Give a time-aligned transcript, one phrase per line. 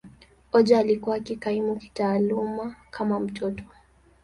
[0.51, 3.63] Ojo alikuwa akikaimu kitaaluma kama mtoto.